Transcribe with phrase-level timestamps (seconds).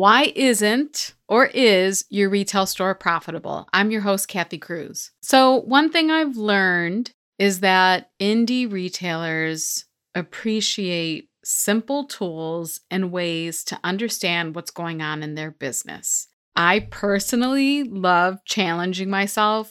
[0.00, 3.68] Why isn't or is your retail store profitable?
[3.74, 5.10] I'm your host, Kathy Cruz.
[5.20, 13.78] So, one thing I've learned is that indie retailers appreciate simple tools and ways to
[13.84, 16.28] understand what's going on in their business.
[16.56, 19.70] I personally love challenging myself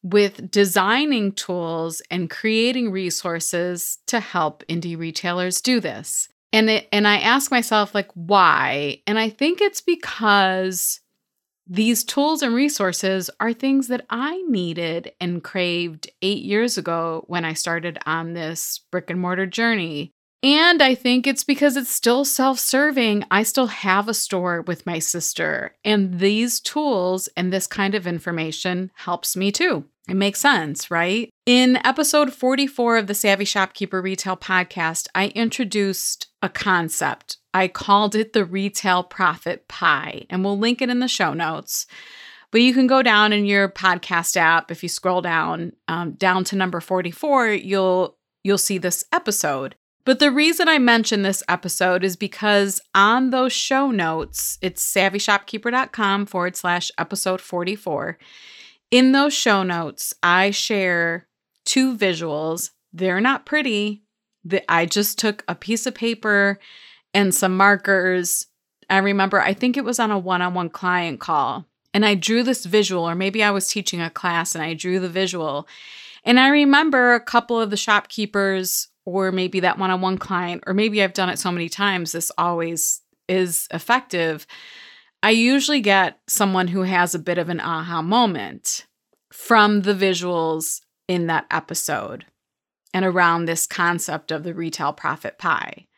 [0.00, 6.28] with designing tools and creating resources to help indie retailers do this.
[6.52, 9.02] And it, and I ask myself like why?
[9.06, 11.00] And I think it's because
[11.66, 17.44] these tools and resources are things that I needed and craved 8 years ago when
[17.44, 20.12] I started on this brick and mortar journey.
[20.42, 23.24] And I think it's because it's still self serving.
[23.30, 28.06] I still have a store with my sister, and these tools and this kind of
[28.06, 29.86] information helps me too.
[30.08, 31.30] It makes sense, right?
[31.46, 37.38] In episode 44 of the Savvy Shopkeeper Retail Podcast, I introduced a concept.
[37.52, 41.86] I called it the retail profit pie, and we'll link it in the show notes.
[42.52, 44.70] But you can go down in your podcast app.
[44.70, 49.74] If you scroll down, um, down to number 44, you'll you'll see this episode.
[50.04, 56.26] But the reason I mention this episode is because on those show notes, it's savvyshopkeeper.com
[56.26, 58.16] forward slash episode 44.
[58.90, 61.26] In those show notes, I share
[61.64, 62.70] two visuals.
[62.92, 64.04] They're not pretty.
[64.68, 66.60] I just took a piece of paper
[67.12, 68.46] and some markers.
[68.88, 72.14] I remember, I think it was on a one on one client call, and I
[72.14, 75.66] drew this visual, or maybe I was teaching a class and I drew the visual.
[76.22, 80.64] And I remember a couple of the shopkeepers or maybe that one on one client,
[80.66, 84.46] or maybe I've done it so many times, this always is effective.
[85.26, 88.86] I usually get someone who has a bit of an aha moment
[89.32, 92.26] from the visuals in that episode
[92.94, 95.88] and around this concept of the retail profit pie.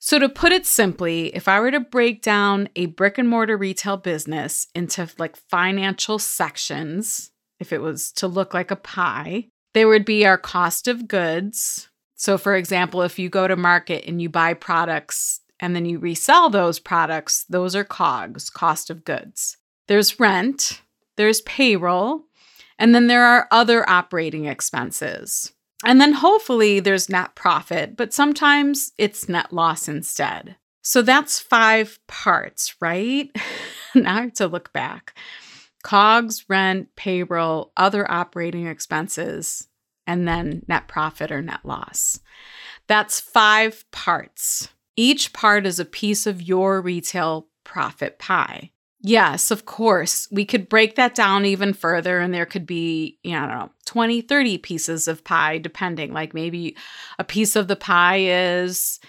[0.00, 3.56] So, to put it simply, if I were to break down a brick and mortar
[3.56, 9.86] retail business into like financial sections, if it was to look like a pie, there
[9.86, 11.90] would be our cost of goods,
[12.22, 16.00] so, for example, if you go to market and you buy products and then you
[16.00, 19.56] resell those products, those are COGS, cost of goods.
[19.86, 20.82] There's rent,
[21.16, 22.24] there's payroll,
[22.78, 25.52] and then there are other operating expenses.
[25.84, 30.56] And then hopefully there's net profit, but sometimes it's net loss instead.
[30.82, 33.30] So that's five parts, right?
[33.94, 35.16] now I have to look back.
[35.84, 39.68] COGS, rent, payroll, other operating expenses,
[40.08, 42.18] and then net profit or net loss.
[42.88, 44.68] That's five parts.
[44.96, 48.72] Each part is a piece of your retail profit pie.
[49.04, 53.32] Yes, of course, we could break that down even further, and there could be, you
[53.32, 56.12] know, know, 20, 30 pieces of pie, depending.
[56.12, 56.76] Like maybe
[57.18, 59.00] a piece of the pie is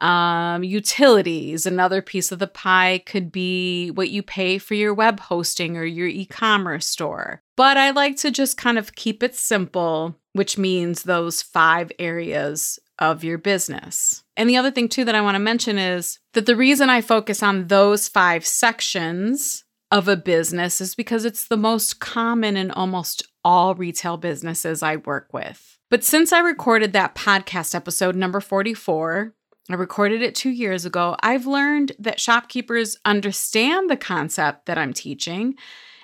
[0.00, 1.66] um, utilities.
[1.66, 5.84] Another piece of the pie could be what you pay for your web hosting or
[5.84, 7.42] your e commerce store.
[7.54, 12.78] But I like to just kind of keep it simple which means those five areas
[13.02, 14.22] of your business.
[14.36, 17.00] And the other thing, too, that I want to mention is that the reason I
[17.00, 22.70] focus on those five sections of a business is because it's the most common in
[22.70, 25.78] almost all retail businesses I work with.
[25.90, 29.34] But since I recorded that podcast episode number 44,
[29.68, 34.92] I recorded it two years ago, I've learned that shopkeepers understand the concept that I'm
[34.92, 35.54] teaching.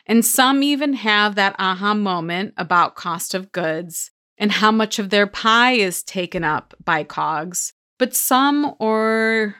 [0.04, 5.10] And some even have that aha moment about cost of goods and how much of
[5.10, 7.72] their pie is taken up by cogs.
[7.98, 9.56] But some, or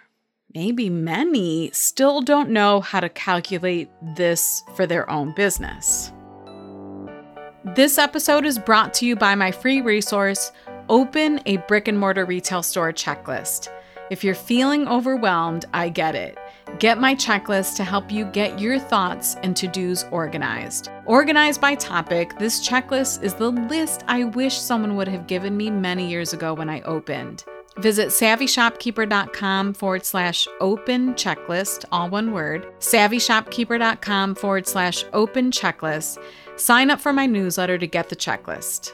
[0.55, 6.13] maybe many, still don't know how to calculate this for their own business.
[7.75, 10.53] This episode is brought to you by my free resource,
[10.89, 13.69] Open a Brick and Mortar Retail Store Checklist.
[14.11, 16.39] If you're feeling overwhelmed, I get it.
[16.79, 20.91] Get my checklist to help you get your thoughts and to dos organized.
[21.06, 25.70] Organized by topic, this checklist is the list I wish someone would have given me
[25.70, 27.44] many years ago when I opened.
[27.79, 36.23] visit savvyshopkeeper.com forward slash open checklist, all one word, savvyshopkeeper.com forward slash open checklist.
[36.56, 38.93] Sign up for my newsletter to get the checklist.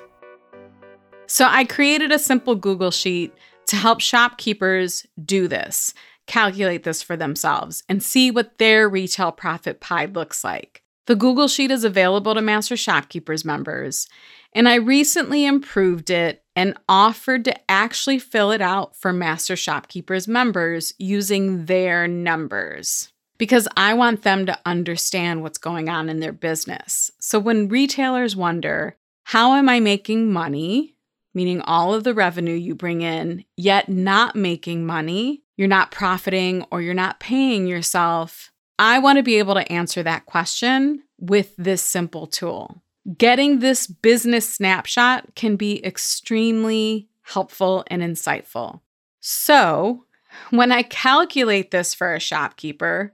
[1.26, 3.34] So I created a simple Google Sheet
[3.66, 5.94] to help shopkeepers do this,
[6.26, 10.82] calculate this for themselves, and see what their retail profit pie looks like.
[11.06, 14.08] The Google Sheet is available to Master Shopkeepers members,
[14.54, 20.28] and I recently improved it and offered to actually fill it out for Master Shopkeepers
[20.28, 26.32] members using their numbers because I want them to understand what's going on in their
[26.32, 27.10] business.
[27.20, 30.94] So when retailers wonder, how am I making money?
[31.34, 36.64] Meaning all of the revenue you bring in, yet not making money, you're not profiting
[36.70, 41.54] or you're not paying yourself I want to be able to answer that question with
[41.56, 42.82] this simple tool.
[43.16, 48.80] Getting this business snapshot can be extremely helpful and insightful.
[49.20, 50.04] So,
[50.50, 53.12] when I calculate this for a shopkeeper,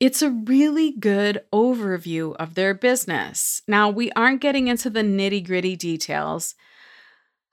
[0.00, 3.62] it's a really good overview of their business.
[3.68, 6.54] Now, we aren't getting into the nitty gritty details.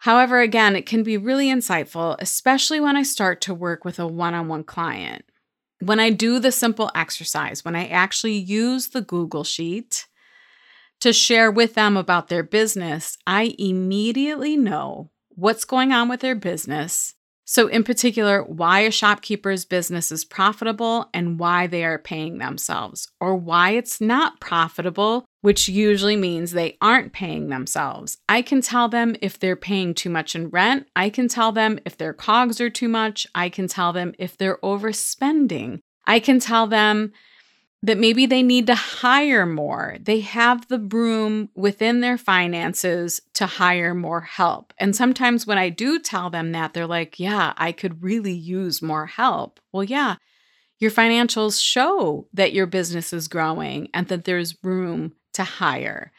[0.02, 4.08] However, again, it can be really insightful, especially when I start to work with a
[4.08, 5.26] one on one client
[5.82, 10.08] when I do the simple exercise, when I actually use the Google Sheet
[11.00, 16.36] to share with them about their business, I immediately know what's going on with their
[16.36, 17.16] business.
[17.52, 23.10] So, in particular, why a shopkeeper's business is profitable and why they are paying themselves,
[23.20, 28.20] or why it's not profitable which usually means they aren't paying themselves.
[28.30, 30.88] I can tell them if they're paying too much in rent.
[30.96, 33.28] I can tell them if their cogs are too much.
[33.36, 35.80] I can tell them if they're overspending.
[36.06, 37.12] I can tell them
[37.84, 39.98] that maybe they need to hire more.
[40.00, 44.74] They have the room within their finances to hire more help.
[44.78, 48.82] And sometimes when I do tell them that, they're like, yeah, I could really use
[48.84, 49.60] more help.
[49.72, 50.18] Well, yeah,
[50.78, 56.12] your financials show that your business is growing and that there's room to hire.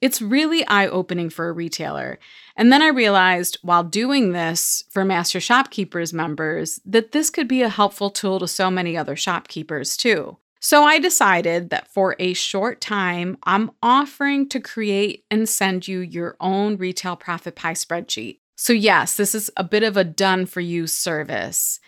[0.00, 2.18] It's really eye opening for a retailer.
[2.56, 7.62] And then I realized while doing this for Master Shopkeepers members that this could be
[7.62, 10.38] a helpful tool to so many other shopkeepers too.
[10.60, 16.00] So I decided that for a short time, I'm offering to create and send you
[16.00, 18.40] your own retail profit pie spreadsheet.
[18.56, 21.80] So, yes, this is a bit of a done for you service.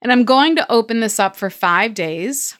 [0.00, 2.56] And I'm going to open this up for five days.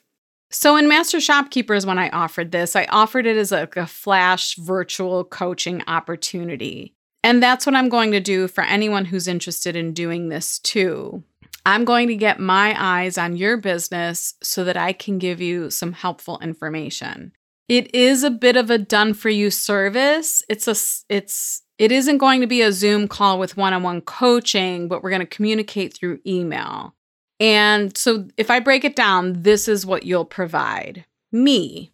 [0.51, 4.55] So in Master Shopkeepers, when I offered this, I offered it as a, a, flash
[4.55, 6.95] virtual coaching opportunity.
[7.23, 11.23] And that's what I'm going to do for anyone who's interested in doing this too.
[11.65, 15.69] I'm going to get my eyes on your business so that I can give you
[15.69, 17.33] some helpful information.
[17.67, 20.41] It is a bit of a done for you service.
[20.49, 20.75] It's a
[21.13, 25.21] it's it isn't going to be a Zoom call with one-on-one coaching, but we're going
[25.21, 26.95] to communicate through email.
[27.39, 31.93] And so if I break it down, this is what you'll provide me.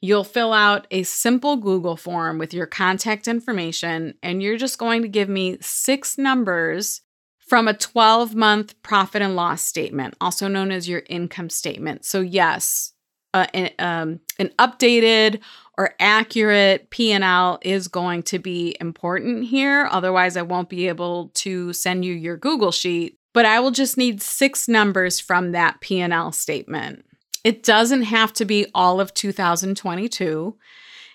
[0.00, 5.00] You'll fill out a simple Google form with your contact information, and you're just going
[5.02, 7.00] to give me six numbers
[7.54, 12.04] from a 12 month profit and loss statement, also known as your income statement.
[12.04, 12.94] So, yes,
[13.32, 15.38] uh, an, um, an updated
[15.78, 19.86] or accurate P&L is going to be important here.
[19.88, 23.96] Otherwise, I won't be able to send you your Google sheet but I will just
[23.96, 27.04] need six numbers from that P&L statement.
[27.42, 30.56] It doesn't have to be all of 2022.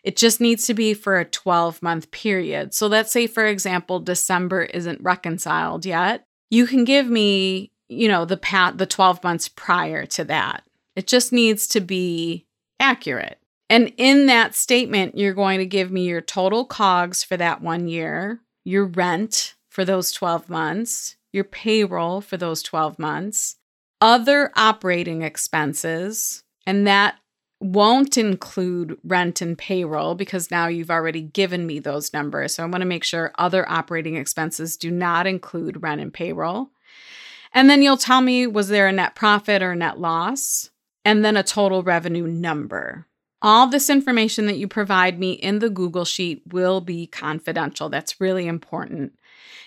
[0.03, 2.73] It just needs to be for a 12 month period.
[2.73, 6.25] So let's say, for example, December isn't reconciled yet.
[6.49, 10.63] You can give me, you know, the pat the 12 months prior to that.
[10.95, 12.45] It just needs to be
[12.79, 13.39] accurate.
[13.69, 17.87] And in that statement, you're going to give me your total COGS for that one
[17.87, 23.57] year, your rent for those 12 months, your payroll for those 12 months,
[24.01, 27.19] other operating expenses, and that
[27.59, 32.55] won't include rent and payroll because now you've already given me those numbers.
[32.55, 36.69] So I want to make sure other operating expenses do not include rent and payroll.
[37.53, 40.69] And then you'll tell me was there a net profit or net loss?
[41.03, 43.07] And then a total revenue number.
[43.41, 47.87] All this information that you provide me in the Google Sheet will be confidential.
[47.89, 49.13] That's really important.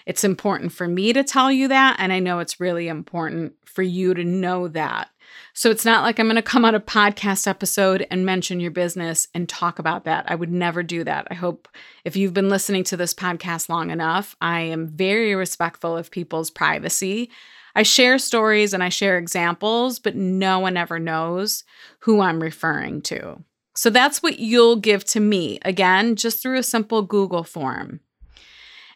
[0.05, 1.97] It's important for me to tell you that.
[1.99, 5.09] And I know it's really important for you to know that.
[5.55, 8.71] So it's not like I'm going to come on a podcast episode and mention your
[8.71, 10.25] business and talk about that.
[10.29, 11.29] I would never do that.
[11.31, 11.69] I hope
[12.05, 16.51] if you've been listening to this podcast long enough, I am very respectful of people's
[16.51, 17.31] privacy.
[17.75, 21.65] I share stories and I share examples, but no one ever knows
[22.01, 23.43] who I'm referring to.
[23.75, 28.01] So that's what you'll give to me, again, just through a simple Google form.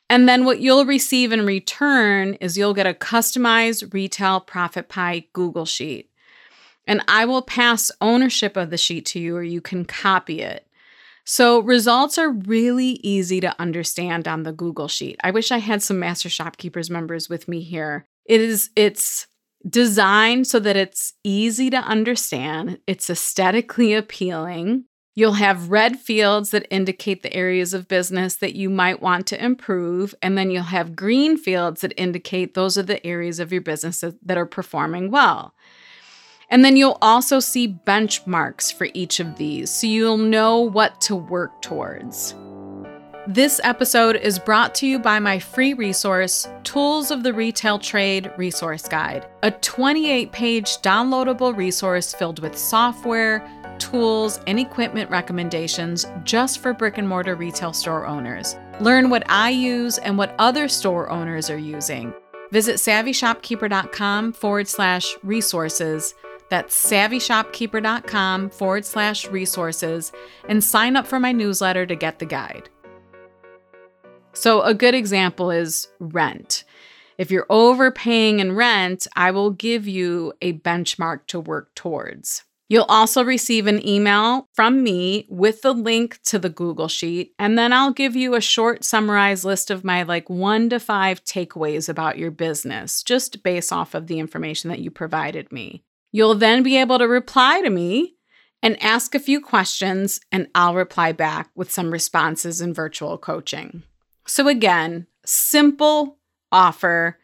[0.09, 5.27] And then what you'll receive in return is you'll get a customized retail profit pie
[5.33, 6.11] Google Sheet.
[6.87, 10.67] And I will pass ownership of the sheet to you, or you can copy it.
[11.25, 15.17] So, results are really easy to understand on the Google Sheet.
[15.25, 18.07] I wish I had some Master Shopkeepers members with me here.
[18.27, 19.27] It is, it's
[19.69, 24.85] designed so that it's easy to understand, it's aesthetically appealing.
[25.17, 29.43] You'll have red fields that indicate the areas of business that you might want to
[29.43, 30.15] improve.
[30.21, 34.05] And then you'll have green fields that indicate those are the areas of your business
[34.23, 35.55] that are performing well.
[36.49, 41.17] And then you'll also see benchmarks for each of these so you'll know what to
[41.17, 42.35] work towards.
[43.29, 48.31] This episode is brought to you by my free resource, Tools of the Retail Trade
[48.37, 53.45] Resource Guide, a 28 page downloadable resource filled with software,
[53.79, 58.55] tools, and equipment recommendations just for brick and mortar retail store owners.
[58.79, 62.15] Learn what I use and what other store owners are using.
[62.53, 66.15] Visit savvyshopkeeper.com forward slash resources.
[66.49, 70.13] That's savvyshopkeeper.com forward slash resources
[70.49, 72.69] and sign up for my newsletter to get the guide.
[74.33, 76.65] So, a good example is rent.
[77.19, 82.45] If you're overpaying in rent, I will give you a benchmark to work towards.
[82.69, 87.57] You'll also receive an email from me with the link to the Google Sheet, and
[87.57, 91.89] then I'll give you a short summarized list of my like one to five takeaways
[91.89, 95.85] about your business, just based off of the information that you provided me.
[96.17, 98.15] You'll then be able to reply to me
[98.63, 103.83] and ask a few questions, and I'll reply back with some responses in virtual coaching.
[104.27, 106.17] So, again, simple
[106.51, 107.19] offer,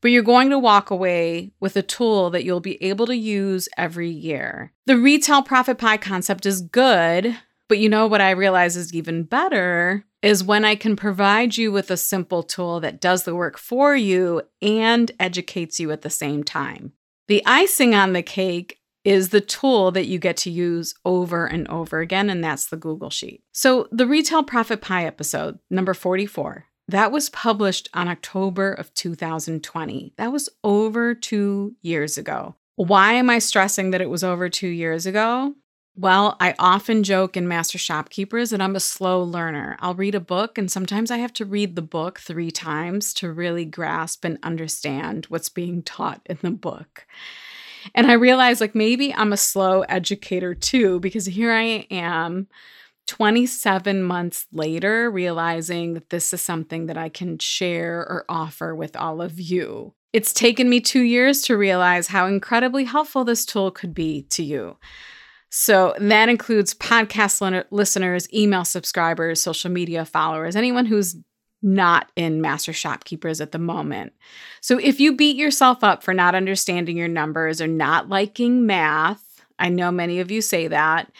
[0.00, 3.68] but you're going to walk away with a tool that you'll be able to use
[3.76, 4.72] every year.
[4.86, 7.36] The retail profit pie concept is good,
[7.66, 11.72] but you know what I realize is even better is when I can provide you
[11.72, 16.10] with a simple tool that does the work for you and educates you at the
[16.10, 16.92] same time.
[17.28, 21.66] The icing on the cake is the tool that you get to use over and
[21.68, 23.42] over again, and that's the Google Sheet.
[23.52, 30.14] So, the Retail Profit Pie episode, number 44, that was published on October of 2020.
[30.16, 32.56] That was over two years ago.
[32.76, 35.54] Why am I stressing that it was over two years ago?
[35.98, 39.78] Well, I often joke in Master Shopkeepers that I'm a slow learner.
[39.80, 43.32] I'll read a book, and sometimes I have to read the book three times to
[43.32, 47.06] really grasp and understand what's being taught in the book.
[47.94, 52.48] And I realized like maybe I'm a slow educator too, because here I am
[53.06, 58.96] 27 months later, realizing that this is something that I can share or offer with
[58.96, 59.94] all of you.
[60.12, 64.42] It's taken me two years to realize how incredibly helpful this tool could be to
[64.42, 64.76] you.
[65.50, 71.16] So that includes podcast listeners, email subscribers, social media followers, anyone who's
[71.62, 74.12] not in Master Shopkeepers at the moment.
[74.60, 79.42] So if you beat yourself up for not understanding your numbers or not liking math,
[79.58, 81.10] I know many of you say that.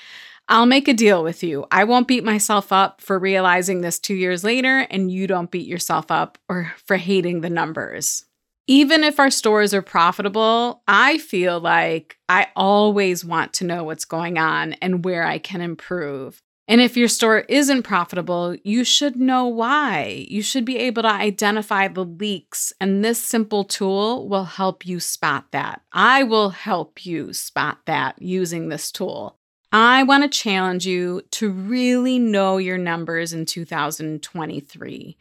[0.48, 1.66] I'll make a deal with you.
[1.72, 5.66] I won't beat myself up for realizing this two years later, and you don't beat
[5.66, 8.25] yourself up or for hating the numbers.
[8.68, 14.04] Even if our stores are profitable, I feel like I always want to know what's
[14.04, 16.42] going on and where I can improve.
[16.68, 20.26] And if your store isn't profitable, you should know why.
[20.28, 24.98] You should be able to identify the leaks, and this simple tool will help you
[24.98, 25.82] spot that.
[25.92, 29.38] I will help you spot that using this tool.
[29.70, 35.16] I want to challenge you to really know your numbers in 2023.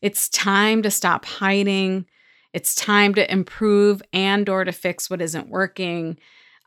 [0.00, 2.06] It's time to stop hiding.
[2.52, 6.18] It's time to improve and or to fix what isn't working.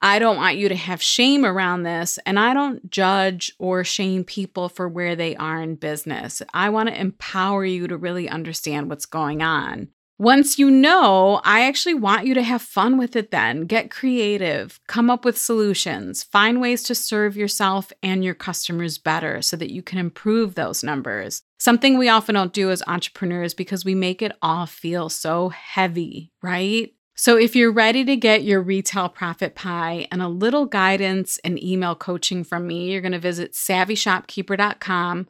[0.01, 4.23] I don't want you to have shame around this, and I don't judge or shame
[4.23, 6.41] people for where they are in business.
[6.53, 9.89] I want to empower you to really understand what's going on.
[10.17, 13.65] Once you know, I actually want you to have fun with it then.
[13.65, 19.41] Get creative, come up with solutions, find ways to serve yourself and your customers better
[19.41, 21.43] so that you can improve those numbers.
[21.57, 26.31] Something we often don't do as entrepreneurs because we make it all feel so heavy,
[26.41, 26.91] right?
[27.17, 31.61] So, if you're ready to get your retail profit pie and a little guidance and
[31.63, 35.27] email coaching from me, you're going to visit savvyshopkeeper.com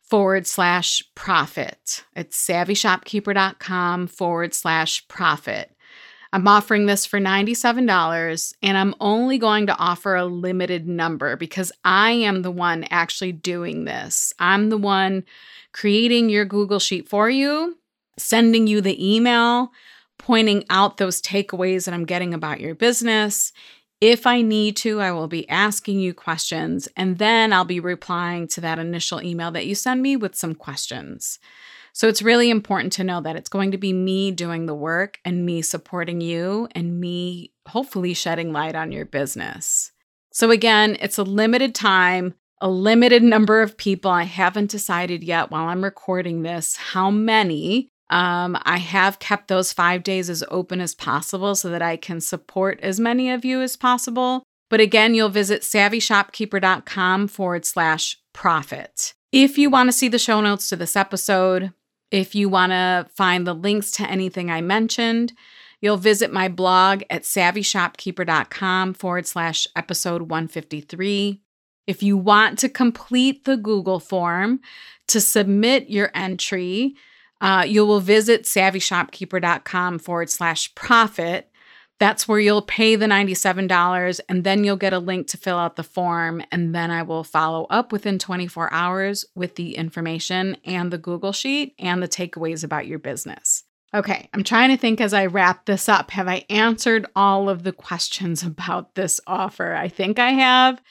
[0.00, 2.04] forward slash profit.
[2.14, 5.73] It's savvyshopkeeper.com forward slash profit.
[6.34, 11.70] I'm offering this for $97 and I'm only going to offer a limited number because
[11.84, 14.34] I am the one actually doing this.
[14.40, 15.22] I'm the one
[15.72, 17.78] creating your Google Sheet for you,
[18.18, 19.70] sending you the email
[20.18, 23.52] pointing out those takeaways that I'm getting about your business.
[24.00, 28.48] If I need to, I will be asking you questions and then I'll be replying
[28.48, 31.38] to that initial email that you send me with some questions.
[31.94, 35.20] So it's really important to know that it's going to be me doing the work
[35.24, 39.92] and me supporting you and me hopefully shedding light on your business.
[40.32, 44.10] So again, it's a limited time, a limited number of people.
[44.10, 47.88] I haven't decided yet while I'm recording this how many.
[48.10, 52.20] Um, I have kept those five days as open as possible so that I can
[52.20, 54.42] support as many of you as possible.
[54.68, 59.14] But again, you'll visit savvyshopkeeper.com forward slash profit.
[59.30, 61.72] If you want to see the show notes to this episode,
[62.14, 65.32] if you want to find the links to anything I mentioned,
[65.80, 71.42] you'll visit my blog at savvyshopkeeper.com forward slash episode 153.
[71.88, 74.60] If you want to complete the Google form
[75.08, 76.94] to submit your entry,
[77.40, 81.50] uh, you will visit savvyshopkeeper.com forward slash profit.
[82.00, 85.76] That's where you'll pay the $97 and then you'll get a link to fill out
[85.76, 86.42] the form.
[86.50, 91.32] And then I will follow up within 24 hours with the information and the Google
[91.32, 93.64] Sheet and the takeaways about your business.
[93.94, 96.10] Okay, I'm trying to think as I wrap this up.
[96.10, 99.74] Have I answered all of the questions about this offer?
[99.74, 100.82] I think I have.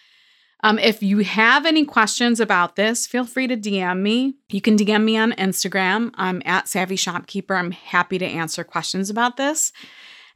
[0.65, 4.35] Um, if you have any questions about this, feel free to DM me.
[4.49, 6.11] You can DM me on Instagram.
[6.15, 7.55] I'm at Savvy Shopkeeper.
[7.55, 9.73] I'm happy to answer questions about this.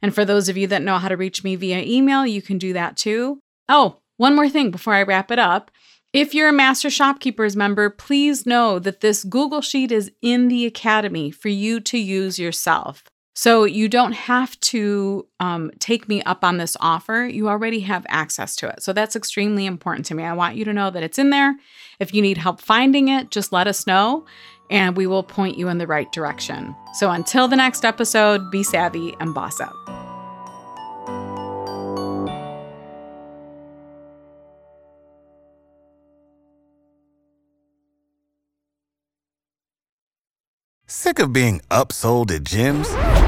[0.02, 2.58] And for those of you that know how to reach me via email, you can
[2.58, 3.40] do that too.
[3.68, 5.70] Oh, one more thing before I wrap it up.
[6.12, 10.64] If you're a Master Shopkeepers member, please know that this Google Sheet is in the
[10.64, 13.04] Academy for you to use yourself.
[13.34, 17.24] So you don't have to um, take me up on this offer.
[17.30, 18.82] You already have access to it.
[18.82, 20.24] So that's extremely important to me.
[20.24, 21.54] I want you to know that it's in there.
[22.00, 24.26] If you need help finding it, just let us know
[24.70, 26.74] and we will point you in the right direction.
[26.94, 29.74] So until the next episode, be savvy and boss up.
[40.90, 43.27] Sick of being upsold at gyms?